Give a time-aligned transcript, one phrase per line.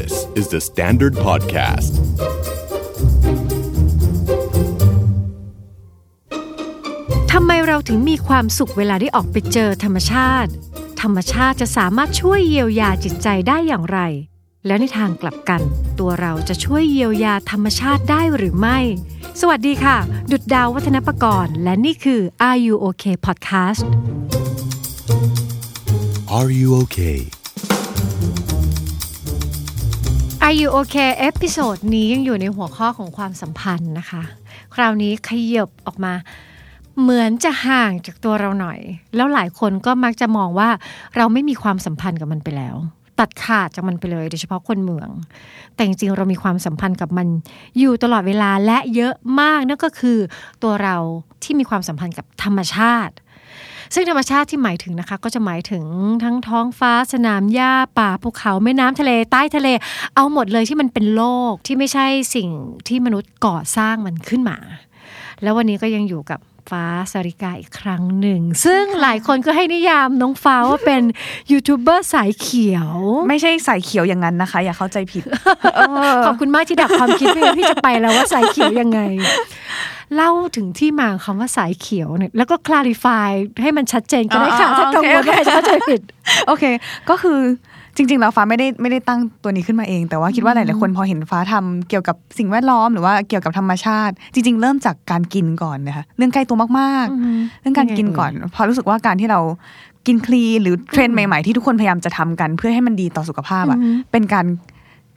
[0.00, 1.92] This is the Standard Podcast.
[7.32, 10.50] ทำไมเราถึงมีความสุขเวลาได้ออกไปเจอธรรมชาติ
[11.02, 13.98] ธรรมชาติจะสามารถช่วยเยียวยาจิตใจได้อย่างไร
[14.66, 15.60] และในทางกลับกัน
[15.98, 18.78] ตัวเราจะช่วยเยียวยาธรรมชาติได้หรือไม่
[19.40, 19.96] สวัสดีค่ะ
[20.30, 23.82] ดุดดาววัฒนประกรณ์ และนี่คือ Are You Okay Podcast
[26.38, 27.41] Are you okay?
[30.46, 34.22] Are You Okay episode นี้ยังอยู่ในหัวข้อของความสัมพันธ์นะคะ
[34.74, 36.12] คราวนี้ขยับออกมา
[37.00, 38.78] เหมือนจะห่างจากตัวเราหน่อย
[39.16, 40.68] แล้วหลายคนก็มักจะมองว่า
[41.16, 42.76] เราไม่มีความสัมพันธ์กับมันไปแล้ว
[43.20, 45.08] ตัดขาดจากมันไปเลย โดยเฉพาะคนเมือง
[45.74, 47.26] แต่จริงๆเรามีความสัมพันธ์กับมัน
[47.78, 50.18] อยู่ตลอดเวลาและเยอะมากนั่นก็คือ
[50.62, 50.96] ตัวเรา
[51.42, 53.14] ที่มีความสัมพันธ์กับธรรมชาติ
[53.94, 55.84] ซึ่งธรรมชาติที่หมายถึงนะคะ ก็จะหมายถึง
[56.24, 59.68] ทั้งท้องฟ้าสนามหญ้าป่าภูเขาแม่น้ำทะเลใต้ทะเล
[60.16, 62.48] เอาหมดเลยที่มันเป็นโลกที่ไม่ใช่สิ่ง
[62.88, 64.58] ที่มนุษย์ก่อสร้างมันขึ้นมา
[65.42, 66.40] แล้ววันนี้ก็ยังอยู่กับ
[66.70, 71.02] ฟ้าสริกาอีกครั้งหนึ่ง ซึ่งหลายคนก็ให้นิยามน้องฟ้าว่าเป็น
[71.52, 72.90] ยูทูบเบอร์สายเขียว
[73.28, 75.22] ไม่ใช่สายเขียวอย่างนั้นนะคะ อย่าเข้าใจผิด
[76.26, 79.00] ขอบคุณมากที่ดับความคิดไม่งั้นพี่จะไปแล้วว่าสายเขียวยังไง
[80.14, 83.30] เล่าถึงที่มาของคำว่าสายเขียวเนี่ยแล้วก็คลาริฟาย
[83.62, 86.00] ให้มันชัดเจนก็ได้ค่ะอ๋อถ้ากังวลโอเคว่าใครจะเข้าใจผิด
[86.48, 86.64] โอเค
[87.08, 87.38] ก็คือ
[87.96, 99.40] จริงๆแล้วฟ้าไม่ได้ไม่ได้ตั้งตัวนี้ขึ้นมาเอง แต่ว่าคิดว่าหลายๆคนพอเห็นฟ้าทำเกี่ยวกับสิ่งแวดล้อมหรือว่าเกี่ยวกับธรรมชาติ จริง ๆ เริ่มจากการกินก่อนนะคะเรื่องใกล้ตัวมากอือฮึๆเรื่องการกินก่อนเพอรู้สึกว่าการที่เรา
[100.06, 104.46] กินคลีนหรือเทรนด์ใหม่ๆที่ทุกคนพยายามจะทำกัน เพื่อให้มันดีต่อสุขภาพอะอือฮึเป็นการ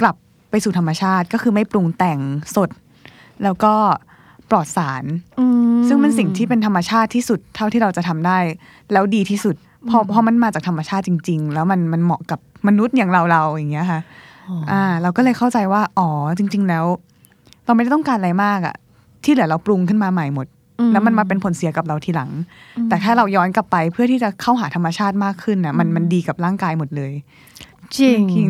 [0.02, 0.16] กลับ
[0.50, 2.20] ไปสู่ธรรมชาติก็คือไม่ปรุงแต่ง
[2.56, 2.70] สด
[3.44, 3.74] แล้วก็
[4.50, 5.04] ปลอดสาร
[5.40, 8.38] อืมซึ่งเป็นสิ่งที่เป็นธรรมชาติที่สุดเท่าที่เราจะทำได้
[8.94, 9.56] แล้วดีที่สุด
[9.88, 14.00] เพอพอมันมาจากธรรมชาติจริง ๆ แล้วมันมันเหมาะกับมนุษย์อย่างเราเราๆอย่างเงี้ยค่ะ
[14.72, 16.86] อ่า เราก็เลยเข้าใจว่าอ๋อจริง ๆ แล้ว
[17.66, 18.76] เราไม่ได้ต้องการอะไรมากอะ
[19.24, 20.48] ที่เหลือเราปรุงขึ้นมาใหม่หมด
[20.92, 22.32] แล้วมันมาเป็นผลเสียกับเราทีหลัง
[22.90, 27.12] แต่แค่เราย้อนกลับไปเพื่อที่จะเข้าหาธรรมชาติมากขึ้นน่ะมันมันดีกับร่างกายหมดเลย
[28.00, 28.50] จริงจริง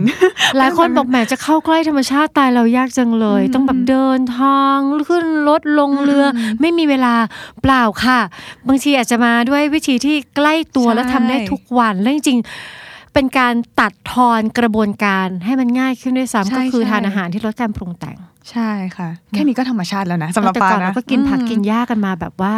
[0.57, 4.79] หลายคนบอกแหมจะเข้าใกล้ธรรมชาติตายเรายากจังเลย ต้องแบบเดินทาง
[5.09, 6.25] ขึ้นรถลงเรือ
[6.62, 7.13] ไม่มีเวลา
[7.62, 8.19] เปล่าค่ะ
[8.68, 18.17] บางทีอาจจะมาด้วยวิธีที่ใกล้ตัวใช่และทำได้ทุกวันแล้วจริงๆเป็นการตัดทอนกระบวนการให้มันง่ายขึ้นด้วยใช่ซ้ำก็คือใช่ทานอาหารที่ลดการปรุงแต่ง
[18.52, 22.56] ใช่ค่ะ แค่นี้ก็ธรรมชาติแล้วนะสำหรับแต่ฟ้าก่อนนะเราก็กินผักกินหญ้ากันมาแบบว่า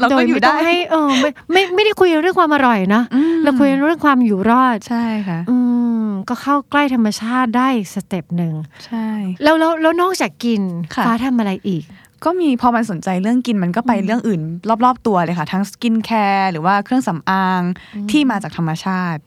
[0.00, 5.56] เราโดก็ยอยู่ไม่ต้ได้องให้เออไม่ไม่ไม่ได้คุยเรื่องความอร่อยนะอืมเราคุยเรื่องความอยู่รอดใช่ค่ะ อื
[6.04, 8.54] มก็เข้าใกล้ธรรมชาติได้อีก step หนึ่ง
[8.86, 9.08] ใช่
[9.42, 10.62] แล้วแล้วแล้วนอกจากกิน
[10.94, 11.84] ค่ะฟ้าทำอะไรอีก
[12.24, 14.40] ก็มีพอมันสนใจเรื่องกินมันก็ไปเรื่องอื่น
[14.84, 17.62] รอบ ๆ ตัวเลยค่ะ ทั้งสกินแคร์หรือว่าเครื่องสำอาง
[18.10, 19.20] ที่มาจากธรรมชาติ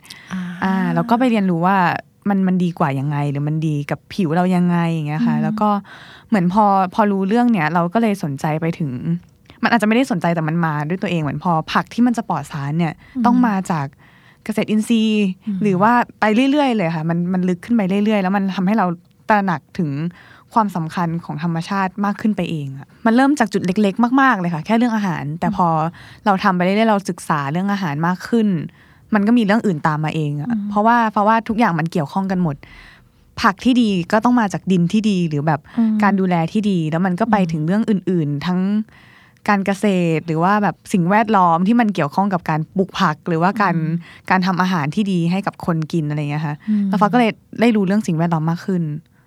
[0.63, 1.77] อ่าแล้วก็ไปเรียนรู้ว่า
[2.29, 5.69] มันมันดีกว่ายังไง หรือมันดีกับผิวเรายังไงอย่างเงี้ยค่ะ แล้วก็
[6.29, 8.91] เหมือนพอพอรู้เรื่องเนี้ยเราก็เลยสนใจไปถึง
[9.63, 12.93] มันอาจจะไม่ได้สนใจแต่มันมาด้วยตัวเองเหมือนพอผักที่มันจะปลอดสารเนี่ย
[13.25, 13.85] ต้องมาจาก
[14.45, 15.27] เกษตรอินทรีย์
[15.61, 18.85] หรือว่าไปเรื่อยๆ เลยค่ะ มันมันลึกขึ้นไปเรื่อยๆ แล้วมันทำให้เรา
[19.29, 19.89] ตระหนักถึง
[20.53, 25.67] ความสำคัญของธรรมชาติมากขึ้นไปเองอะมันเริ่มจากจุดเล็ก ๆ มาก ๆ เลยค่ะ แค่เรื่องอาหาร แต่พอ
[26.25, 28.47] เราทำไปเรื่อยๆเราศึกษาเรื่องอาหารมากขึ้น
[29.13, 32.55] มันก็มีเรื่องอื่นตามมาเองอะเพราะว่าเพราะว่าทุกอย่างมันเกี่ยวข้องกันหมด
[33.41, 35.59] ผักที่ดีก็ต้องมาจากดินที่ดีหรือแบบ
[36.03, 38.59] การดูแลที่ดี แล้วมันก็ไปถึงเรื่องอื่น ๆ ทั้ง
[39.49, 39.85] การเกษ
[40.17, 43.75] ตรหรือว่าแบบสิ่งแวดล้อมที่มันเกี่ยวข้องกับการปลูกผัก หรือว่าการ
[44.29, 46.55] การทำอาหารที่ดีให้กับคนกินอะไรอย่างเงี้ยค่ะ
[46.87, 47.31] แล้วฟ้าก็เลย
[47.61, 48.83] ได้รู้เรื่องสิ่งแวดล้อมมากขึ้น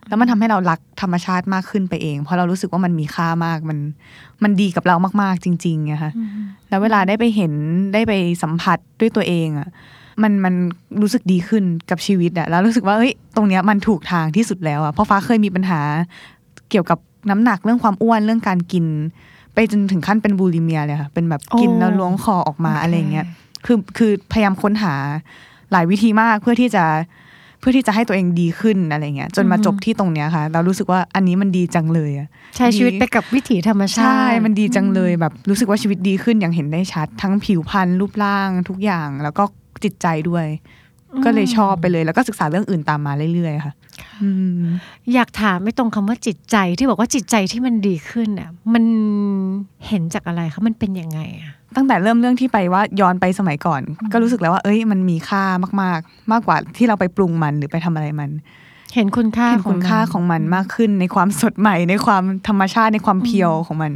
[0.08, 3.78] แล้วมันทำให้เรารักธรรมชาติมากขึ้นไปเอง เพราะเรารู้สึกว่ามันมีค่ามากมัน
[4.42, 6.10] มันดีกับเรามากๆจริงๆอะค่ะ
[6.68, 7.52] แล้วเวลาได้ไปเห็น
[7.94, 9.68] ได้ไปสัมผัสด้วยตัวเองอะ
[10.22, 10.54] มันมัน
[11.00, 15.80] รู้สึกดีขึ้นกับชีวิตอะแล้วรู้สึกว่าเอ้ยตรงเนี้ยมันถูกทางที่สุดแล้วอะเพราะฟ้าเคยมีปัญหา
[16.70, 16.98] เกี่ยวกับ
[17.30, 18.86] น้ำหนักเรื่องความอ้วนเรื่องการกิน
[19.54, 23.26] ไปจนถึงขั้นเป็นบูลิเมียเลยค่ะ เป็นแบบกินโอ้แล้วล้วงคอออกมาโอเคอะไรเงี้ย
[23.66, 24.94] คือคือพยายามค้นหา
[25.72, 26.84] หลายวิธีมากเพื่อที่จะ
[27.60, 39.44] เพื่อที่จะให้ตัวเองดีขึ้นอะไรเงี้ย จนมาจบที่ตรงเนี้ยค่ะ เรารู้สึกว่าอันนี้มันดีจังเลยอะใช้ชีวิตไปกับวิถีธรรมชาใช่ติมันดีจังเลยแบบรู้สึกว่าชีวิตดีขึ้นอย่างเห็นได้ชัด ทั้งผิวพรรณรูปร่างทุกอย่างแล้วก็
[39.84, 40.46] จิตใจด้วย
[41.24, 43.74] ก็เลยชอบไปเลย แล้วก็ศึกษาเรื่องอื่นตามมาเรื่อยๆค่ะ
[44.22, 44.30] อื
[44.60, 44.62] ม
[45.14, 48.84] อยากถามไม่ตรงคำว่าจิตใจที่บอกว่าจิตใจที่มันดีขึ้นอะมัน
[49.88, 53.80] เห็นจากอะไรคะมันเป็นยังไงอะตั้งแต่เริ่มเรื่องที่ไปว่าย้อนไปสมัยก่อน
[54.12, 55.44] ก็รู้สึกแล้วว่า เอ้ยมันมีค่า
[55.82, 58.30] มากๆ มากกว่าที่เราไปปรุงมันหรือไปทำอะไรมัน
[58.94, 63.92] เห็นคุณค่าเห็นของคุณค่ามันของมันมากขึ้น ในความสดใหม่ในความธรรมชาติในความเพียวของมัน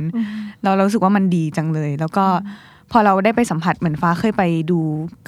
[0.63, 2.25] เราเรารู้สึกว่ามันดีจังเลย แล้วก็
[2.93, 4.79] พอเราได้ไปสัมผัสเหมือนฟ้าเคยไปดู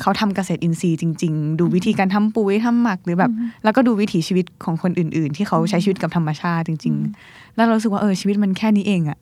[0.01, 3.31] เขาทำเกษตรอินทรีย์จริง ๆ ดูวิธีการทำปุ๋ยทำหมักหรือแบบ
[3.65, 6.95] แล้วก็ดูวิถีชีวิตของคนอื่น ๆ ที่เขาใช้ชีวิตกับธรรมชาติจริง
[7.27, 9.19] ๆ แล้วเรารู้สึกว่าเออชีวิตมันแค่นี้เองอะ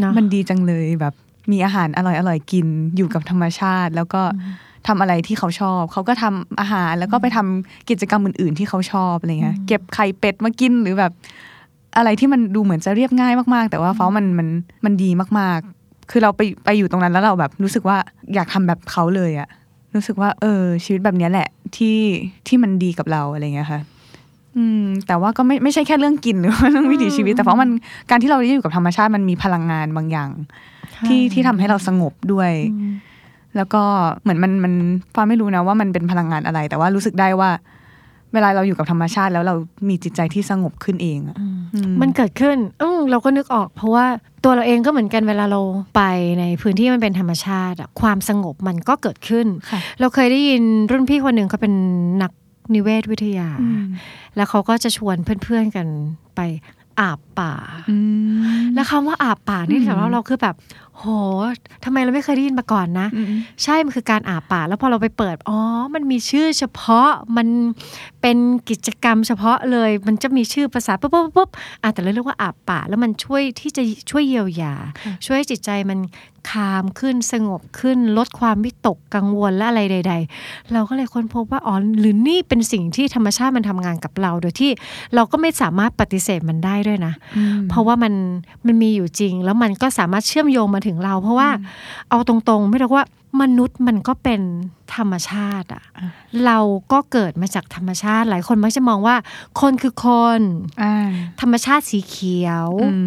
[0.00, 1.14] เนาะมันดีจังเลยแบบ
[1.52, 4.22] มีอาหารอร่อยอร่อยๆกินอยู่กับธรรมชาติ แล้วก็
[4.86, 11.12] ทำอะไรที่เขาชอบ เขาก็ทำอาหารแล้วก็ไปทำกิจกรรมอื่น ๆ ที่เขาชอบอะไรเงี้ยเก็บไข่เป็ดมากินหรือแบบ
[11.96, 14.48] อะไรที่มันดูเหมือนจะเรียบง่ายมาก ๆ แต่ว่าฟ้ามันมัน
[14.84, 15.77] มันดีมาก ๆ
[16.10, 17.96] คือเราไปไปอยู่ตรงนั้นแล้วเราแบบรู้สึกว่า
[18.34, 19.48] อยากทำแบบเขาเลยอะ
[19.94, 21.98] รู้สึกว่าเออ ชีวิตแบบเนี้ยแหละ ที่
[22.46, 23.80] ที่มันดีกับเราอะไรเงี้ยค่ะ
[24.56, 27.70] อืมแต่ว่าก็ไม่ไม่ใช่แค่เรื่องกินหรือว่าเรื่องวิถีชีวิต แต่เพราะมัน
[28.10, 30.30] การที่เราได้อยู่กับธรรมชาติมันมีพลังงานบางอย่าง
[31.06, 32.52] ที่ที่ทำให้เราสงบด้วย
[33.56, 33.82] แล้วก็
[34.22, 34.74] เหมือนมันมัน
[35.14, 37.50] ฟ้าไม่รู้นะว่ามันเป็นพลังงานอะไร แต่ว่ารู้สึกได้ว่า
[38.34, 39.54] เวลาเราอยู่กับธรรมชาติแล้วเรา
[39.88, 41.36] มีจิตใจที่สงบขึ้นเองอะ
[41.74, 44.06] อืมมันเกิดขึ้นอืมเราก็นึกออก เพราะว่า
[44.44, 45.60] ตัวเราเองก็เหมือนกันเวลาเรา
[45.96, 46.02] ไป
[46.40, 51.74] ในพื้นที่มันเป็นธรรมชาติอะความสงบมันก็เกิดขึ้นค่ะเราเคยได้ยินรุ่นพี่คนหนึ่งเขาเป็น
[52.22, 52.32] นัก
[52.74, 53.48] นิเวศวิทยา
[54.36, 55.86] แล้วเขาก็จะชวนเพื่อนๆกัน
[56.36, 56.40] ไป
[57.00, 57.54] อาบป่า
[57.90, 57.96] อื
[58.38, 60.54] มแล้วคำว่าอาบป่านี่สำหรับเราคือแบบ
[61.00, 61.06] โห
[61.84, 63.26] ทำไมเราไม่เคยได้ยินมาก่อนนะอืม
[63.62, 65.58] ใช่ มันคือการอาบป่า แล้วพอเราไปเปิด อ๋อ
[65.94, 67.48] มันมีชื่อเฉพาะ มัน
[68.22, 68.38] เป็น
[68.70, 71.48] กิจกรรมเฉพาะเลย มันจะมีชื่อภาษาปุ๊บปุ๊บปุ๊บ
[71.82, 74.74] อะแต่เราเรียกว่าอาบป่า แล้วมันช่วยที่จะช่วยเยียวยา
[75.24, 75.98] ช่วยให้จิตใจมัน
[76.50, 84.70] คามขึ้นสงบขึ้น ลดความวิตกกังวลและอะไรใด ๆ เราก็เลยค้นพบว่าอ๋อหรือนี่เป็นสิ่งที่ธรรมชาติมันทำงานกับเรา โดยที่
[85.14, 87.14] เราก็ไม่สามารถปฏิเสธมันได้ด้วยนะ
[87.70, 88.14] เพราะว่ามัน
[88.66, 91.48] มันมีอยู่จริง แล้วมันก็สามารถเชื่อมโยงมาถึงเรา เพราะว่า
[92.08, 93.06] เอาตรงๆ ไม่รู้ว่า
[93.42, 94.40] มนุษย์มันก็เป็น
[94.94, 95.84] ธรรมชาติอะ
[96.44, 96.58] เรา
[96.92, 99.16] ก็เกิดมาจากธรรมชาติ หลายคนมักจะมองว่า
[99.60, 100.06] คนคือค
[100.38, 100.40] น
[100.82, 100.94] อ่า
[101.40, 102.98] ธรรมชาติสีเขียวอื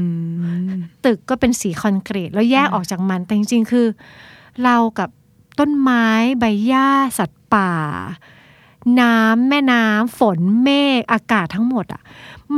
[0.72, 3.88] มตึกก็เป็นสีคอนกรีต แล้วแยกออกจากมันแต่จริงๆคือ
[4.64, 5.10] เรากับ
[5.60, 6.06] ต้นไม้
[6.40, 6.88] ใบหญ้า
[7.18, 7.72] สัตว์ป่า
[9.00, 10.70] น้ำแม่น้ำฝนเม
[11.00, 12.02] ฆอากาศทั้งหมดอะ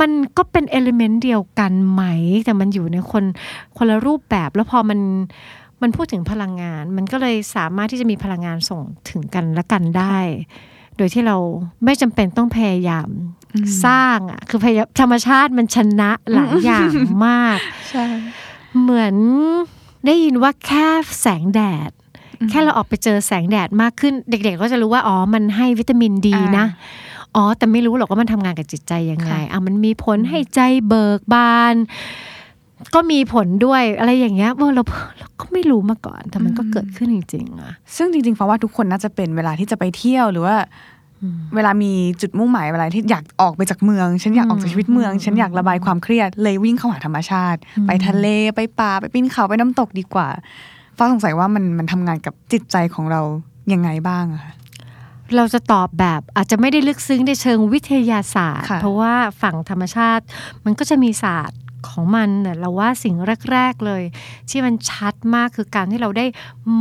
[0.00, 2.02] มันก็เป็นเอลิเมนต์เดียวกันไหม
[2.44, 3.24] แต่มันอยู่ในคน
[3.76, 5.00] คนละรูปแบบแล้วพอมัน
[5.82, 10.18] มันพูดถึงพลังงาน มันก็เลยสามารถที่จะมีพลังงานส่งถึงกันและกันได้
[10.96, 11.36] โดยที่เรา
[11.84, 13.08] ไม่จำเป็นต้องพยายาม
[13.84, 16.92] สร้างอะคือพยายามธรรมชาติมันชนะหลายอย่าง
[17.26, 17.58] มาก
[17.90, 18.06] ใช่
[18.80, 19.16] เหมือน
[20.06, 20.86] ได้ยินว่าแค่
[21.20, 21.90] แสงแดด
[22.50, 26.66] แค่เราออกไปเจอแสงแดดมากขึ้น เด็ก ๆ ก็จะรู้ว่าอ๋อมันให้วิตามินดีนะ
[27.36, 31.74] อ๋อแต่ไม่รู้หรอกว่ามันทำงานกับจิตใจยังไงค่ะอะมันมีผลให้ใจเบิกบาน
[32.94, 34.82] ก็มีผลด้วยอะไรอย่างเงี้ยว่าเรา
[35.18, 40.56] เราก็ไม่รู้มาก่อนแต่มันก็เกิดขึ้นจริงๆอะซึ่งจริงๆฟ้าว่าทุกคนน่าจะเป็นเวลาที่จะไปเที่ยวหรือว่า
[41.54, 48.26] เวลามีจุดมุ่งหมายเวลาที่อยากออกไปจากเมือง ฉันอยากออกจากชีวิตเมือง ฉันอยากระบายความเครียดเลยวิ่งเข้าหาธรรมชาติ ไปทะเล
[48.56, 50.28] ไปป่าไปปีนเขาไปน้ำตกดีกว่า
[50.96, 53.20] ฟ้าสงสัยว่ามันมันทำงานกับจิตใจของเรา
[53.72, 54.54] ยังไงบ้างอะคะ
[55.36, 60.24] เราจะตอบแบบอาจจะไม่ได้ลึกซึ้งในเชิงวิทยาศาสตร์ค่ะเพราะว่าฝั่งธรรมชาติ
[60.64, 63.14] มันก็จะมีศาสตร์ของมันเนี่ยเราว่าสิ่ง
[63.52, 64.02] แรก ๆเลย
[64.50, 66.26] ที่มันชัดมากคือการที่เราได้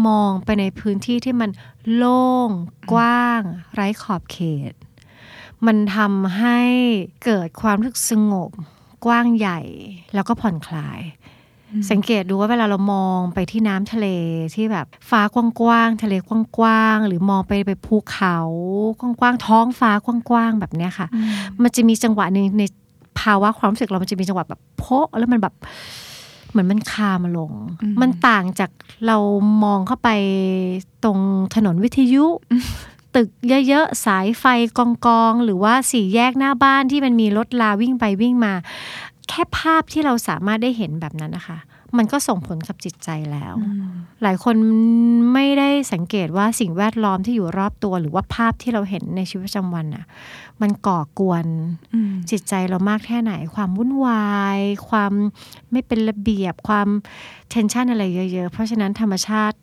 [0.07, 1.49] มองไปในพื้นที่ที่มัน
[1.95, 2.49] โล่ง
[2.91, 3.41] กว้าง
[3.73, 4.37] ไร้ขอบเข
[4.71, 4.73] ต
[5.65, 6.59] มันทำให้
[7.25, 8.51] เกิดความรู้สึกสงบ
[9.05, 9.59] กว้างใหญ่
[10.13, 10.99] แล้วก็ผ่อนคลาย
[11.91, 14.07] สังเกตดูว่าเวลาเรามองไปที่น้ำทะเล
[14.55, 15.35] ที่แบบฟ้าก
[15.65, 16.13] ว้างๆทะเล
[16.57, 18.37] กว้างๆหรือมองไปไปภูเขา
[18.99, 21.07] กว้างๆท้องฟ้ากว้างๆแบบเนี้ยค่ะ
[21.61, 22.63] มันจะมีจังหวะหนึ่งใน
[23.19, 25.53] ภาวะความรู้สึกเรามันจะมีจังหวะแบบโพะแล้วมันแบบ
[26.49, 27.51] เหมือนมันคามาลง
[28.01, 28.69] มันต่างจาก
[29.07, 29.17] เรา
[29.63, 30.09] มองเข้าไป
[31.03, 31.19] ตรง
[31.55, 32.25] ถนนวิทยุ
[33.15, 33.29] ตึก
[33.67, 34.45] เยอะๆ สายไฟ
[34.77, 34.79] ก
[35.21, 38.53] องๆหรือว่าสี่แยกหน้าบ้านที่มันมีรถลาวิ่งไปวิ่งมา
[39.29, 41.59] แค่ภาพที่เราสามารถได้เห็นแบบนั้นนะคะ
[41.97, 43.53] มันก็ส่งผลกับจิตใจแล้ว
[44.23, 44.55] หลายคน
[45.33, 50.05] ไม่ได้สังเกตว่าสิ่งแวดล้อมที่อยู่รอบตัว หรือว่าภาพที่เราเห็นในชีวิตประจำวันน่ะ
[50.61, 51.45] มันก่อกวน
[52.31, 55.13] จิตใจเรามากแค่ไหน ความวุ่นวาย ความ
[55.71, 56.87] ไม่เป็นระเบียบ ความ
[57.49, 58.03] เทนชันอะไร
[58.33, 59.57] เยอะ ๆ เพราะฉะนั้นธรรมชาติ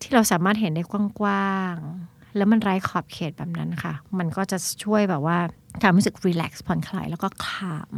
[0.00, 0.82] ที่เราสามารถเห็นได้
[1.20, 5.38] กว้างๆแล้วมันไร้ขอบเขตแบบนั้นค่ะ มันก็จะช่วยแบบว่า
[5.82, 7.92] ทำให้รู้สึกรีแลกซ์ผ่อนคลายแล้วก็ขาม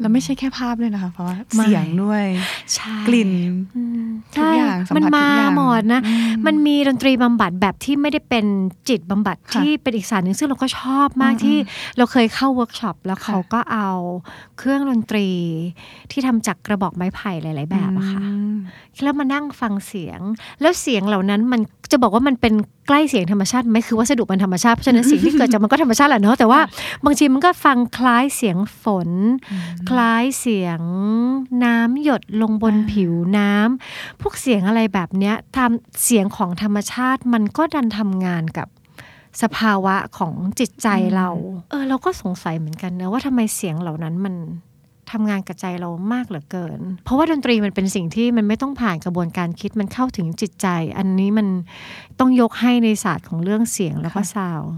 [0.00, 2.24] แล้วไม่ใช่แค่ภาพด้วยนะคะ เพราะว่าไม่เสียงด้วย
[2.74, 3.32] ใช่กลิ่น
[3.76, 8.46] อืมทุกอย่างสัมผัสมันทุกมาอย่างหมดนะอืมมันมีดนตรีบำบัดแบบที่ไม่ได้เป็น
[8.88, 11.56] จิตบำบัดค่ะที่เป็นอีกศาสตร์หนึ่งซึ่งเราก็ชอบมากที่
[11.96, 13.90] เราเคยเข้าเวิร์กช็อปแล้วค่ะเขาก็เอา
[14.58, 15.28] เครื่องดนตรี
[16.10, 18.56] ที่ทำจากกระบอกไม้ไผ่หลาย ๆ แบบอะค่ะอืม
[19.02, 20.20] แล้วมานั่งฟังเสียง
[20.60, 21.60] แล้วเสียงเหล่านั้นมัน
[21.92, 22.54] จะบอกว่ามันเป็น
[22.88, 26.60] ใกล้เสียงธรรมชาติไหมคือวัสดุมันธรรมชาติเพราะฉะนั้นเสียงที่เกิดจากมันก็ธรรมชาติแหละเนาะแต่ว่า
[27.04, 29.10] บางทีมันก็ฟังคล้ายเสียงฝน
[29.88, 30.80] คล้ายเสียง
[31.64, 38.68] น้ำหยดลงบนผิวน้ำพวกเสียงอะไรแบบเนี้ยทำเสียงของธรรมชาติมันก็ดันทำงานกับ
[39.42, 41.28] สภาวะของจิตใจเรา
[41.70, 44.34] เออ เราก็สงสัยเหมือนกันนะว่าทำไมเสียงเหล่านั้นมัน
[45.12, 50.66] ทำงานกับใจเรามากเหลือเกิน เพราะว่าดนตรีมันเป็นสิ่งที่มันไม่ต้องผ่านกระบวนการคิดมันเข้าถึงจิตใจ
[50.98, 51.46] อันนี้มัน
[52.18, 54.72] ต้องยกให้ในศาสตร์ของเรื่องเสียงแล้วก็ซาวด์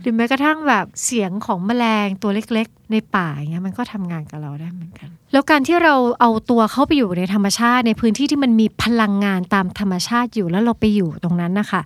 [0.00, 11.80] หรือแม้กระทั่งแบบเสียงของแมลงตัวเล็กๆ ในป่าอย่างเงี้ยมันก็ทำงานกับเราได้เหมือนกัน แล้วการที่เราเอาตัวเข้าไปอยู่ในธรรมชาติ ในพื้นที่ที่มันมีพลังงานตามธรรมชาติอยู่แล้วเราไปอยู่ตรงนั้นนะคะ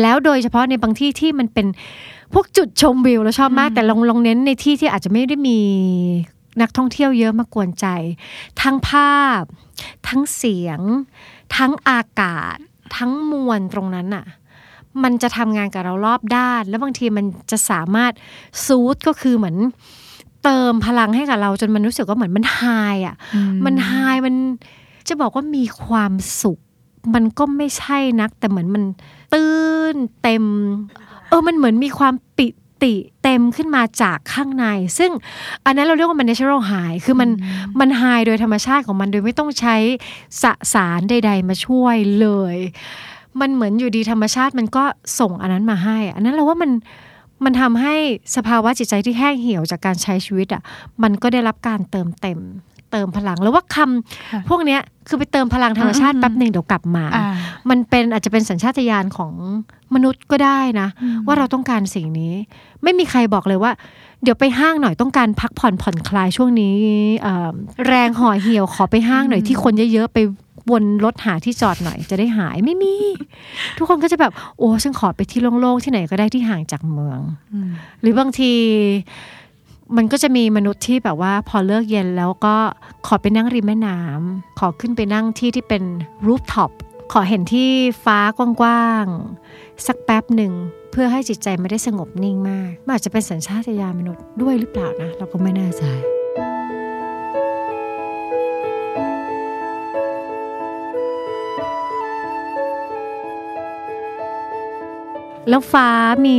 [0.00, 1.66] แล้วโดยเฉพาะในบางที่ที่มันเป็น
[2.32, 5.58] พวกจุดชมวิวเราชอบมากแต่ลองลองเน้นในที่ที่อาจจะไม่ได้มี
[6.60, 7.86] นักท่องเที่ยวเยอะมากวนใจ
[8.62, 9.42] ทั้งภาพ
[10.08, 10.80] ทั้งเสียง
[11.56, 12.56] ทั้งอากาศ
[12.96, 14.26] ทั้งมวลตรงนั้นอะ
[15.02, 18.12] มันจะทำงานกับเรารอบด้าน แล้วบางทีมันจะสามารถ
[18.64, 19.56] ซูดก็คือเหมือน
[20.44, 22.62] เติมพลังให้กับเราจนมันรู้สึกว่าเหมือนมันไฮ
[23.06, 23.16] อะ
[23.64, 23.92] มันไฮ
[24.26, 24.34] มัน
[25.08, 26.58] จะบอกว่ามีความสุข
[27.14, 28.84] มันก็ไม่ใช่นัก แต่เหมือนมัน
[29.32, 29.50] ตื้
[29.94, 30.44] นเต็ม
[31.28, 32.48] เออมันเหมือนมีความปิ
[32.82, 34.66] ติเต็มขึ้นมาจากข้างใน
[34.98, 35.10] ซึ่ง
[35.66, 37.30] อันนั้นเราเรียกว่ามัน natural high คือมัน
[37.80, 39.76] มัน high โดยธรรมชาติของมันโดยไม่ต้องใช้
[40.42, 40.44] ส
[40.74, 42.56] สารใด ๆ มาช่วยเลย
[43.40, 44.84] มันเหมือนอยู่ดีธรรมชาติมันก็
[45.18, 46.70] ส่งอันนั้นมาให้ อันนั้นเราว่ามัน
[47.44, 47.94] มันทำให้
[48.36, 50.62] สภาวะจิตใจที่แห้งเหี่ยวจากการใช้ชีวิตอะ
[51.02, 52.38] มันก็ได้รับการเติมเต็ม
[52.90, 57.04] เติมพลัง แล้วว่าคำพวกเนี้ยคือไปเติมพลังธรรมชาติแป๊บหนึ่งเดี๋ยวกลับมา
[57.70, 59.32] มันเป็นอาจจะเป็นสัญชาตญาณของ
[59.94, 60.88] มนุษย์ก็ได้นะ
[61.26, 62.34] ว่าเราต้องการสิ่งนี้
[62.82, 63.72] ไม่มีใครบอกเลยว่า
[64.22, 66.76] เดี๋ยวไปห้างหน่อยต้องการพักผ่อนผ่อนคลายช่วงนี้
[67.86, 70.18] แรงห่อเหี่ยวขอไปห้างหน่อยที่คนเยอะๆไป
[70.70, 72.94] วนรถหาที่จอดหน่อยจะได้หายไม่มี
[73.78, 77.20] ทุกคนก็จะแบบโอ้ฉันขอไปที่โล่งๆที่ไหนก็ได้ที่ห่างจากเมือง
[78.00, 78.52] หรือบางที
[79.96, 82.56] มันก็จะมีมนุษย์ที่แบบว่าพอเลิกเย็นแล้วก็
[83.06, 85.82] ขอไปนั่งริมแม่น้ำขอขึ้นไปนั่งที่ที่เป็น
[86.26, 86.70] รูฟท็อป
[87.12, 87.70] ขอเห็นที่
[88.04, 90.52] ฟ้ากว้างๆสักแป๊บหนึ่ง
[90.90, 95.84] เพื่อให้จิตใจไม่ได้สงบนิ่งมากมันอาจจะเป็นสัญชาตญาณมนุษย์ด้วยหรือเปล่านะ เราก็ไม่แน่ใจ
[105.48, 105.88] แล้วฟ้า
[106.26, 106.38] มี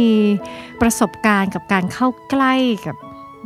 [0.81, 2.55] ประสบการณ์กับการเข้าใกล้
[2.86, 2.96] กับ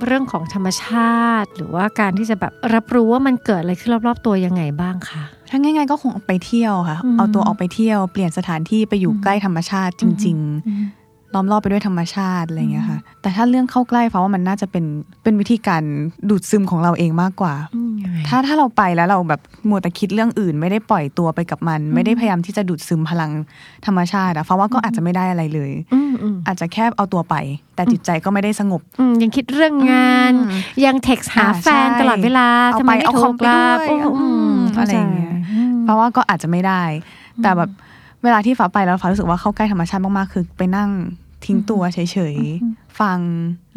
[0.03, 14.85] เรื่องของธรรมชาติ หรือว่าการที่จะแบบรับรู้ว่ามันเกิดอะไรขึ้นรอบๆตัวยังไงบ้างคะถ้าง่าย ๆ ก็คงออกไปเที่ยวค่ะ เอาตัวออกไปเที่ยวเปลี่ยนสถานที่ไปอยู่ใกล้ธรรมชาติจริง ๆ ล้อมรอบไปด้วยธรรมชาติอะไรเงี้ยค่ะ แต่ถ้าเรื่องเข้าใกล้ฟ้าว่ามันน่าจะเป็น
[15.23, 15.83] เป็นวิธีการ
[16.29, 17.53] ดูดซึมของเราเองมากกว่า
[18.27, 23.31] ถ้าถ้าเราไปแล้วเราแบบมัวแต่คิดเรื่องอื่น ไม่ได้ปล่อยตัวไปกับมัน ไม่ได้พยายามที่จะดูดซึมพลัง
[23.85, 25.71] ธรรมชาติอะฟ้าว่าก็อาจจะไม่ได้อะไรเลย
[26.47, 27.35] อาจจะแค่เอาตัวไป
[27.75, 28.81] แต่จิตใจก็ไม่ได้สงบ
[29.21, 30.33] ยังคิดเรื่องงาน
[30.85, 32.47] ยังเท็กซ์หาแฟนตลอดเวลา
[32.79, 33.79] ทำไมไม่โทรกลับ
[34.79, 35.33] อะไรเงี้ย
[35.83, 36.83] เพราะว่าก็อาจจะไม่ได้
[37.41, 37.69] แต่แบบ
[38.23, 40.89] เวลาที่ฟ้าไปแล้วฟ้ารู้สึกว่าเข้าใกล้ธรรมชาติมากๆคือไปนั่ง
[41.45, 41.99] ทิ้งตัวเฉ
[42.35, 43.19] ยๆ ฟัง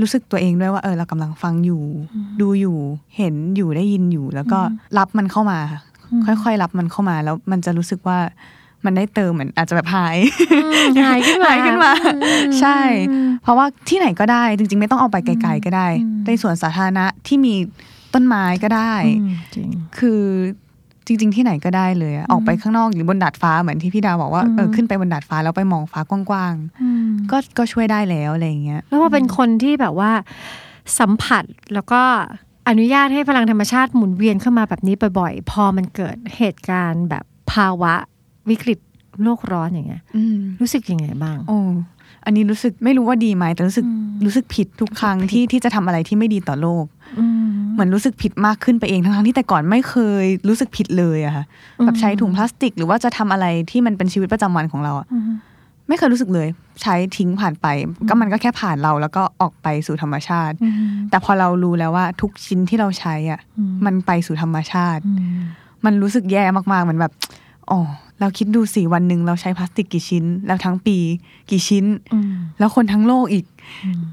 [0.00, 1.82] รู้สึกตัวเองด้วยว่าเออเรากำลังฟังอยู่
[2.40, 2.78] ดูอยู่
[3.16, 4.60] เห็นอยู่ได้ยินอยู่ แล้วก็
[4.98, 5.60] รับมันเข้ามา
[6.24, 8.18] ค่อยๆ รับมันเข้ามาแล้วมันจะรู้สึกว่า
[8.84, 10.16] มันได้เติมเหมือนอาจจะแบบหาย
[11.04, 11.92] หายขึ้นมาขึ้นมา
[12.60, 12.78] ใช่
[13.42, 15.88] เพราะว่าที่ไหนก็ได้ จริง ๆ ไม่ต้องเอาไปไกล ๆ ก็ได้
[16.26, 17.54] ในสวนสาธารณะที่มี
[18.14, 18.94] ต้นไม้ก็ได้
[19.98, 20.22] คือ
[21.08, 30.12] จริง ๆ ที่ไหนก็ได้เลยออกไปข้างนอกหรือบนดาดฟ้าเหมือนที่พี่ดาวบอกว่าเออขึ้นไปบนดาดฟ้าแล้วไปมองฟ้ากว้างๆก็ก็ช่วยได้แล้วอะไรเงี้ยแล้วว่าเป็นคนที่แบบว่า
[30.98, 32.02] สัมผัสแล้วก็
[32.68, 37.94] อนุญาตให้พลังธรรมชาติหมุนเวียนเข้ามาแบบนี้บ่อยๆ พอมันเกิดเหตุการณ์แบบภาวะ
[38.48, 38.78] วิกฤต
[39.22, 40.02] โลกร้อนอย่างเงี้ย
[40.60, 41.58] รู้สึกยังไงบ้าง โอ้
[42.28, 43.86] อันนี้รู้สึกไม่รู้ว่าดีไหมแต่รู้สึก
[44.24, 46.84] รู้สึกผิดทุกครั้งที่ที่จะทำอะไรที่ไม่ดีต่อโลก
[47.72, 51.44] เหมือนรู้สึกผิดมากขึ้นไปเองทั้งที่แต่ก่อนไม่เคยรู้สึกผิดเลยอะค่ะ
[51.84, 55.06] แบบใช้ถุงพลาสติก หรือว่าจะทำอะไรที่มันเป็นชีวิตประจำวันของเราอะ
[55.88, 56.48] ไม่เคยรู้สึกเลย
[56.82, 57.66] ใช้ทิ้งผ่านไป
[58.08, 60.56] ก็มันก็แค่ผ่านเราแล้วก็ออกไปสู่ธรรมชาติ
[61.10, 63.40] แต่พอเรารู้แล้วว่าทุกชิ้นที่เราใช้อะ
[63.86, 65.02] มันไปสู่ธรรมชาติ
[65.84, 67.12] มันรู้สึกแย่มากๆเหมือนแบบ
[67.70, 67.80] อ๋อ
[68.20, 70.96] เราคิดดูสี่วันหนึ่งเราใช้พลาสติกกี่ชิ้น แล้วทั้งปี
[71.50, 71.84] กี่ชิ้น
[72.58, 73.44] แล้วคนทั้งโลกอีก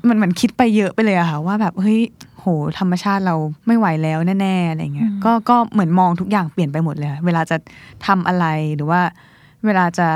[0.07, 1.99] มันเหมือนคิดไปเยอะไปเลยอะค่ะ ว่าแบบเฮ้ย
[2.39, 2.45] โห
[2.79, 3.35] ธรรมชาติเรา
[3.67, 7.57] ไม่ไหวแล้วแน่ๆอะไรเงี้ยก็ก็เหมือนมองทุกอย่างเปลี่ยนไปหมดเลย เวลาจะ
[8.05, 8.45] ทำอะไร
[8.75, 9.01] หรือว่า
[9.65, 10.07] เวลาจะ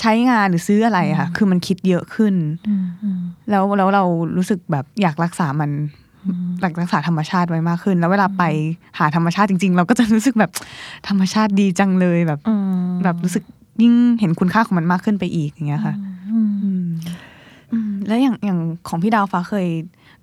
[0.00, 2.34] ใช้งานหรือซื้ออะไรค่ะ คือมันคิดเยอะขึ้น
[3.50, 4.04] แล้วแล้วเรา
[4.36, 5.70] รู้สึกแบบอยากรักษามัน
[6.64, 8.44] รักษาธรรมชาติไว้มากขึ้น แล้วเวลาไป
[8.98, 10.50] หาธรรมชาติจริง ๆ เราก็จะรู้สึกแบบ
[11.08, 12.40] ธรรมชาติดีจังเลยแบบ
[13.04, 13.44] แบบรู้สึก
[13.82, 15.94] ยิ่งเห็นคุณค่าของมันมากขึ้นไปอีกอย่างเงี้ยค่ะ
[16.32, 16.50] อืม
[17.72, 19.66] อืมแล้วอย่างอย่างของพี่ดาวฟ้าเคย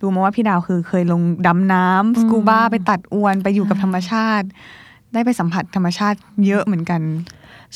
[0.01, 4.47] รู้มาว่าพี่ดาวคือเคยลงดำน้ำสกูบ้าไปตัดอวนไปอยู่กับธรรมชาติ
[5.13, 7.01] ได้ไปสัมผัสธรรมชาติเยอะเหมือนกัน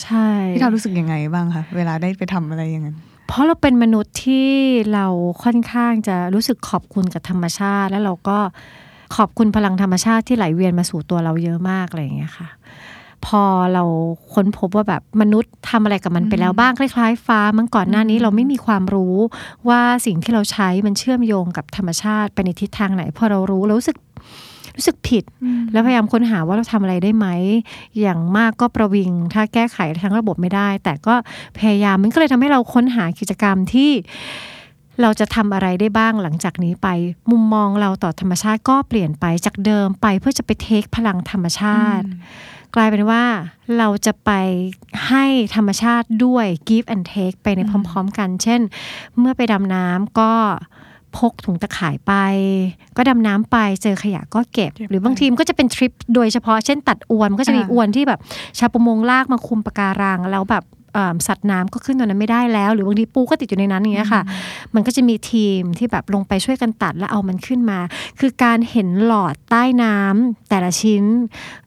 [0.02, 4.48] ใช่พี่ดาวรู้สึกยังไงบ้างคะเวลาได้ไปทำอะไรอย่างนั้น เพราะเราเป็นมนุษย์ที่
[4.94, 5.06] เรา
[5.44, 8.38] ค่อนข้างจะรู้สึกขอบคุณกับธรรมชาติ แล้วเราก็
[9.16, 12.50] ขอบคุณพลังธรรมชาติที่ไหลเวียนมาสู่ตัวเราเยอะมากอะไรอย่างเงี้ยค่ะ
[13.26, 13.44] พอ
[13.74, 13.84] เรา
[14.34, 19.16] ค้นพบว่าแบบมนุษย์ทำอะไรกับมันไปแล้วบ้างคล้ายๆ ฟ้ามื่อก่อนหน้านี้เราไม่มีความรู้
[19.70, 23.98] ว่าสิ่งที่เราใช้มันเชื่อมโยงกับธรรมชาติไปในทิศทางไหน พอเรารู้รู้สึก
[24.78, 25.24] รู้สึกผิด
[25.72, 27.28] แล้วพยายามค้นหาว่าเราทำอะไรได้ไหม
[28.00, 31.16] อย่างมากก็ประวิง ถ้าแก้ไขทั้งระบบไม่ได้ แต่ก็
[31.60, 33.92] พยายามมันก็เลยทำให้เราค้นหากิจกรรมที่
[35.02, 36.88] เราจะทำอะไรได้บ้างหลังจากนี้ไป
[37.32, 42.08] มุมมองเราต่อธรรมชาติก็เปลี่ยนไปจากเดิมไปเพื่อจะไปเทคพลังธรรมชาติ
[42.76, 43.24] กลายเป็นว่า
[43.78, 44.32] เราจะไป
[45.08, 48.62] ให้ธรรมชาติด้วย give and take ไปในพร้อม ๆ กัน เช่น
[49.20, 50.34] เมื่อไปดำน้ำก็
[51.16, 52.14] พกถุงตะข่ายไป
[52.98, 58.20] ก็ดำน้ำไปเจอขยะก็เก็บเก็บหรือบางทีมนก็จะเป็นทริปโดยเฉพาะเช่นตัดอวนมันก็จะมีอ่าอวนที่แบบ
[58.60, 64.22] ชาวประมงลากมาคุมปะการังแล้วแบบเอิ่มสัตว์น้ำก็ขึ้นตรงนั้นไม่ได้แล้ว หรือบางทีปูก็ติดอยู่ในนั้นอย่างเงี้ยค่ะ
[64.74, 67.80] มันก็จะมีทีมที่แบบลงไปช่วยกันตัดแล้วเอามันขึ้นมา
[68.20, 71.04] คือการเห็นหลอดใต้น้ำแต่ละชิ้น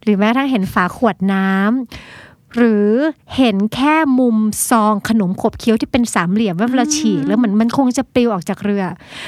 [0.02, 2.88] หรือแม้กระทั่งเห็นฝาขวดน้ำ หรือ
[3.36, 4.36] เห็นแค่มุม
[4.70, 8.84] ซองขนมขบเคี้ยวที่เป็นสามเหลี่ยมว่าเวลาฉีกแล้วเหมือนมันคงจะปลิวออกจากเรือ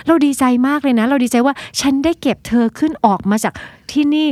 [0.07, 3.53] เราดีใจมากเลยนะ เราดีใจว่าฉันได้เก็บเธอขึ้นออกมาจาก
[3.93, 4.29] ที่นี่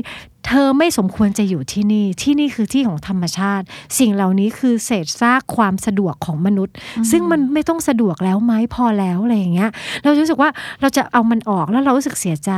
[0.47, 3.64] เธอไม่สมควรจะอยู่ที่นี่ ที่นี่คือที่ของธรรมชาติ
[3.99, 6.75] สิ่งเหล่านี้คือเศษซากความสะดวกของมนุษย์
[7.11, 9.70] ซึ่งมันไม่ต้องสะดวกแล้วไหมพอแล้วอะไรอย่างเงี้ย
[10.02, 12.52] เรารู้สึกว่าเราจะเอามันออกแล้วเรารู้สึกเสียใจ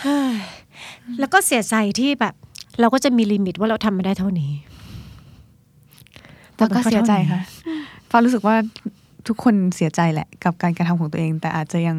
[0.00, 0.36] เฮ้ย
[1.18, 2.34] แล้วก็เสียใจที่แบบ
[2.80, 4.52] เราก็จะมีลิมิตว่าเราทำไม่ได้เท่านี้
[6.56, 7.40] แล้วก็เสียใจค่ะ
[8.10, 8.56] ฟ้ารู้สึกว่า
[9.28, 11.98] ทุกคนเสียใจแหละ กับการกระทำของตัวเอง แต่อาจจะยัง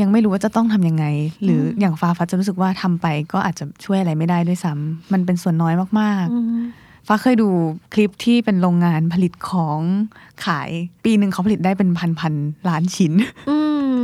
[0.00, 1.04] ยังไม่รู้ว่าจะต้องทำยังไง
[1.42, 7.48] หรืออย่างฟ้าฟ้าจะรู้สึกว่าทำไป ก็อาจจะช่วยอะไรไม่ได้ด้วยซ้ำมันเป็นส่วนน้อยมากๆ ฟ้าเคยดู
[7.94, 9.78] คลิปที่เป็นโรงงานผลิตของ
[10.44, 10.70] ขาย
[11.04, 13.12] ปีหนึ่งเขาผลิตได้เป็นพันพันๆล้านชิ้น
[13.50, 13.56] อื
[13.92, 13.96] ม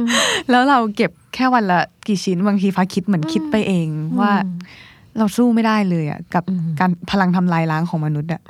[0.51, 3.89] แล้วเราเก็บแค่วันละกี่ชิ้นบางทีฟ้าคิดเหมือนคิดไปเอง
[4.21, 4.33] ว่า
[5.19, 8.41] เราสู้ไม่ได้เลยอะกับอืมการพลังทำลายล้างของมนุษย์อะ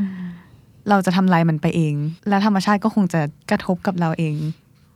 [0.89, 1.95] เราจะทำลายมันไปเอง
[2.29, 4.35] และธรรมชาติก็คงจะกระทบกับเราเอง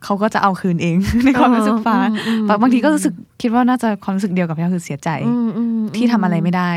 [0.03, 6.71] เขาก็จะเอาคืนเอง ในความรู้สึกฟ้าอืมอืมบางทีก็รู้สึกคิดว่าน่าจะความรู้สึกเดียวกับพี่คือเสียใจอืมอืมที่ทำอะไรไม่ได้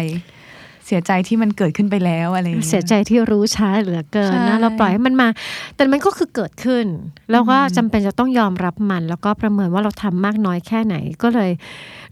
[0.86, 5.28] เสียใจที่มันเกิดขึ้นไปแล้วอะไรอย่างเงี้ยเสียใจที่รู้ช้าเหลือเกินใช่นะเราปล่อยให้มันมา
[5.76, 6.86] แต่มันก็คือเกิดขึ้น
[7.30, 11.50] แล้วก็จำเป็นจะต้องยอมรับมัน แล้วก็ประเมินว่าเราทำมากน้อยแค่ไหนก็เลย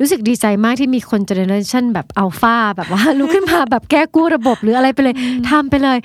[0.01, 5.15] รู้สึกดีใจมากที่มีคนเจเนอเรชันแบบอัลฟาแบบว่าลุกขึ้นมาแบบแก้กู้ระบบหรืออะไรไปเลย
[5.51, 5.99] ทำไปเลย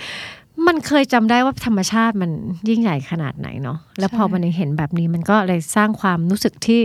[0.68, 2.32] มันเคยจำได้ว่าธรรมชาติมัน
[2.70, 6.82] ยิ่งใหญ่ขนาดไหนเนาะแล้วพอมันเห็นแบบนี้มันก็เลยสร้างความรู้สึกที่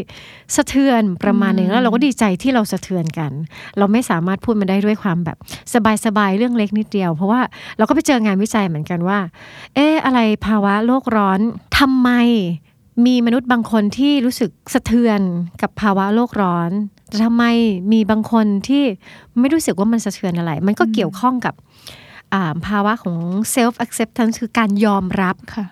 [0.56, 3.32] สะเทือนประมาณหนึ่งแล้วเราก็ดีใจที่เราสะเทือนกัน
[3.78, 5.36] เราไม่สามารถพูดมันได้ด้วยความแบบ
[6.04, 7.40] สบายๆเรื่องเล็กนิดเดียว เพราะว่า
[7.78, 9.18] เราก็ไปเจองานวิจัยเหมือนกันว่า
[9.74, 11.40] เอ๊ะอะไรภาวะโลกร้อน
[11.78, 12.10] ทำไม
[13.06, 15.20] มีมนุษย์บางคนที่รู้สึกสะเทือน
[15.62, 16.70] กับภาวะโลกร้อน
[17.08, 17.44] แต่ทำไม
[17.92, 18.82] มีบางคนที่
[19.40, 21.54] ไม่รู้สึกว่ามันสะเทือนอะไร มันก็เกี่ยวข้องกับ
[22.66, 23.18] ภาวะของ
[23.54, 25.66] self acceptance คือการยอมรับค่ะ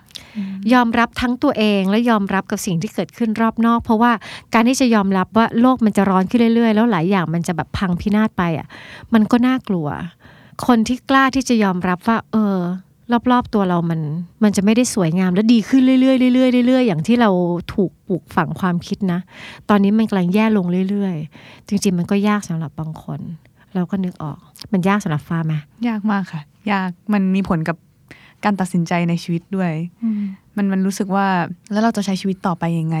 [0.73, 4.11] ยอมรับทั้งตัวเองและยอมรับกับสิ่งที่เกิดขึ้นรอบนอก เพราะว่า
[4.53, 8.67] การที่จะยอมรับว่าโลกมันจะร้อนขึ้นเรื่อยๆ แล้วหลายอย่างมันจะแบบพังพินาศไปอะ
[9.13, 9.87] มันก็น่ากลัว
[10.67, 12.57] คนที่กล้าที่จะยอมรับว่า เออ
[13.31, 14.01] รอบๆตัวเรามัน
[14.43, 17.29] มันจะไม่ได้สวยงามและดีขึ้นเรื่อยๆเรื่อยๆเรื่อยๆอย่างที่เรา
[17.73, 19.19] ถูกปลูกฝังความคิดนะ
[19.69, 23.19] ตอนนี้มันกำลังแย่ลงเรื่อยๆ จริงๆมันก็ยากสำหรับบางคน
[23.75, 24.37] เราก็นึกออก
[24.71, 25.53] มันยากสำหรับฟ้าไหม
[25.87, 27.77] ยากมากค่ะ ยากมันมีผลกับ
[28.43, 29.71] การตัดสินใจในชีวิตด้วย
[30.57, 31.27] มันมันรู้สึกว่า
[31.71, 32.97] แล้วเราจะใช้ชีวิตต่อไปยังไง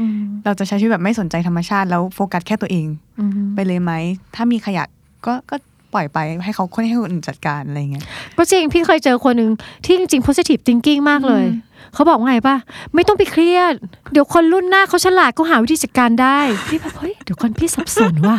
[0.00, 2.86] อืมเราจะใช้ชีวิตแบบไม่สนใจธรรมชาติ แล้วโฟกัสแค่ตัวเอง
[3.20, 3.92] อืมไปเลยไหม
[4.34, 4.84] ถ้ามีขยะ
[5.26, 5.56] ก็ก็
[5.96, 8.04] ปล่อยไปให้เขาคนให้คนอื่นจัดการอะไรเงี้ย
[8.36, 9.50] ก็จริงพี่เคยเจอคนหนึ่ง
[9.84, 11.46] ที่จริงๆ positive thinking มากเลย
[11.94, 12.56] เขาบอกว่าไงป่ะ
[12.94, 13.74] ไม่ต้องไปเครียด
[14.12, 18.36] เดี๋ยวคนรุ่นหน้าเขาฉลาดเขาหาวิธีจัดการได้พี่แบบเฮ้ยเดี๋ยวก่อนพี่สับสนว่ะ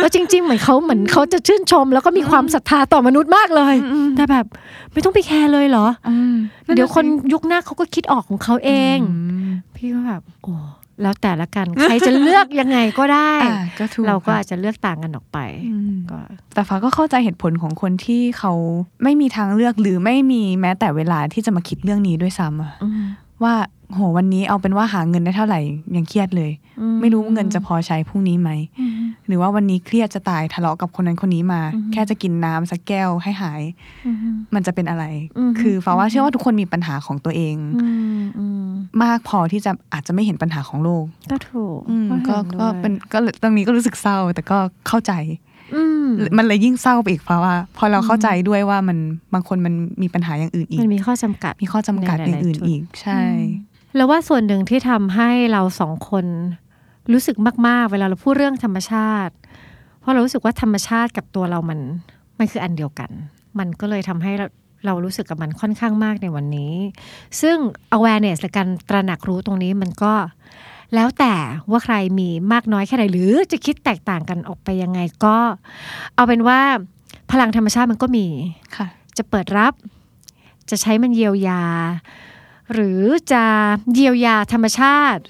[0.00, 3.74] แล้วจริง ๆ เหมือนเขาเหมือนเขาจะชื่นชม แล้วก็มีความศรัทธาต่อมนุษย์มากเลย
[4.16, 4.46] แต่แบบ
[4.92, 5.86] ไม่ต้องไปแคร์เลยเหรอ
[6.74, 8.98] เดี๋ยวคนยุคหน้าเขาก็คิดออกของเขาเอง
[9.76, 10.54] พี่ก็แบบโอ้
[11.02, 15.38] แล้วแต่ละกันใครจะเลือกยังไงก็ได้อ่าก็ถูกเราก็ค่ะอาจจะเลือกต่างกันออกไป
[15.72, 16.18] อืมก็
[16.54, 18.52] แต่ฟ้าก็เข้าใจเหตุผลของคนที่เขา
[19.02, 23.02] ไม่มีทางเลือกหรือไม่มีแม้แต่เวลาที่จะมาคิดเรื่องนี้ด้วยซ้ำอะอืม
[23.44, 23.54] ว่า
[23.94, 25.60] โหวันนี้เอาเป็นว่าหาเงินได้เท่าไหร่
[25.96, 28.50] ยังเครียดเลยอืไม่รู้ว่าเงินจะพอใช้พรุ่งนี้ไหม
[29.26, 31.60] หรือว่าวันนี้เครียดจะตายทะเลาะกับคนนั้นคนนี้มา
[31.92, 33.62] แค่จะกินน้ำสักแก้วให้หาย
[34.54, 35.04] มันจะเป็นอะไร
[35.60, 37.86] คือฟ้าว่าเชื่อว่าทุกคนมีปัญหาของตัวเองอื
[38.20, 38.66] มอืม
[39.02, 45.12] มากพอที่จะอาจจะไม่เห็นปัญหาของโลก ก็ถูกอืมก็ห็ด้วยก็เป็นก็ตรงนี้ก็รู้สึกเศร้าแต่ก็เข้าใจ
[45.53, 45.53] อื
[46.10, 48.98] มมันเลยยิ่งเศร้าไปอีกเพราะว่า พอเราเข้าใจด้วยว่ามัน
[49.34, 53.20] บางคนมันมีปัญหาอย่างอื่นอีก มันมีข้อจำกัดมีข้อจำกัดในอหลายๆย่างอื่นจุดอีก ใช่
[53.96, 56.26] แล้วว่าส่วนหนึ่งที่ทำให้เราสองคน
[57.12, 57.36] รู้สึก
[57.66, 59.34] มาก ๆ เวลาเราพูดเรื่องธรรมชาติ
[60.00, 61.80] เพราะเรารู้สึกว่าธรรมชาติกับตัวเรามัน
[62.38, 63.10] มันคืออันเดียวกัน
[63.58, 64.46] มันก็เลยทำให้เรา
[64.86, 66.72] เรารู้สึกกับมันค่อนข้างมากในวันนี้
[67.40, 67.56] ซึ่ง
[67.96, 70.12] awareness หรือการตระหนักรู้ตรงนี้มันก็
[70.94, 71.34] แล้วแต่
[71.70, 75.36] ว่าใครมีมากน้อยแค่ไหนหรือจะคิดแตกต่างกันออกไปยังไงก็
[76.14, 76.60] เอาเป็นว่า
[77.30, 78.26] พลังธรรมชาติมันก็มี
[78.76, 78.86] ค่ะ
[79.18, 79.72] จะเปิดรับ
[80.70, 81.62] จะใช้มันเยียวยา
[82.72, 83.44] หรือจะ
[83.94, 85.22] เยียวยาธรรมชาติ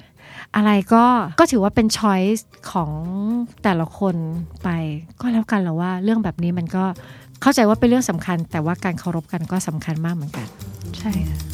[0.56, 1.04] อะไรก็
[1.40, 2.90] ก็ถือว่าเป็นช้อยส์ของ
[3.62, 4.16] แต่ละคน
[4.62, 4.68] ไป
[5.20, 6.84] ก็แล้วกันแล้วว่า เรื่องแบบนี้มันก็
[7.42, 10.46] เข้าใจว่าเป็นเรื่องสำคัญ แต่ว่าการเคารพกันก็สำคัญมากเหมือนกัน
[10.98, 11.53] ใช่ค่ะ